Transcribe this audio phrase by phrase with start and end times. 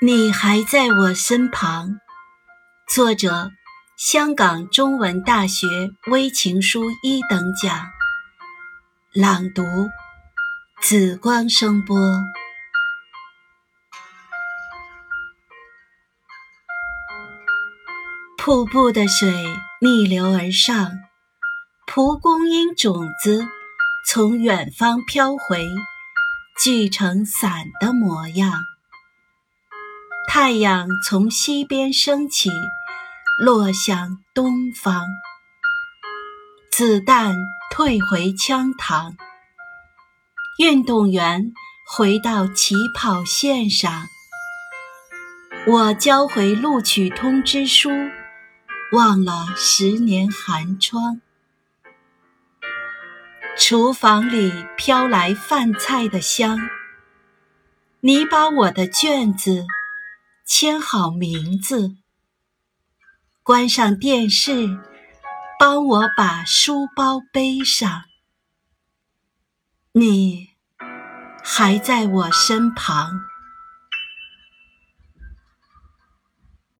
[0.00, 1.98] 你还在我身旁。
[2.86, 3.50] 作者：
[3.96, 5.66] 香港中文大学
[6.06, 7.88] 微情书一等奖。
[9.12, 9.64] 朗读：
[10.80, 11.96] 紫光声波。
[18.36, 19.28] 瀑布的水
[19.80, 20.92] 逆流而上，
[21.88, 23.44] 蒲公英种子
[24.06, 25.66] 从远方飘回，
[26.62, 28.52] 聚成伞的模样。
[30.40, 32.48] 太阳从西边升起，
[33.40, 35.04] 落向东方。
[36.70, 37.34] 子弹
[37.72, 39.16] 退回枪膛，
[40.60, 41.52] 运动员
[41.88, 44.06] 回到起跑线上。
[45.66, 47.90] 我交回录取通知书，
[48.92, 51.20] 忘了十年寒窗。
[53.56, 56.60] 厨房里飘来饭菜的香，
[57.98, 59.66] 你把我的卷子。
[60.48, 61.98] 签好名字，
[63.42, 64.80] 关上电视，
[65.60, 68.04] 帮我把书包背上。
[69.92, 70.48] 你
[71.44, 73.20] 还在我身旁。